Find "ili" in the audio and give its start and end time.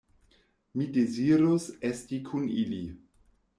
2.65-2.83